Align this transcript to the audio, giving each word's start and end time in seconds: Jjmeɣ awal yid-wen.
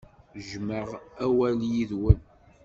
Jjmeɣ 0.39 0.89
awal 1.25 1.57
yid-wen. 1.71 2.19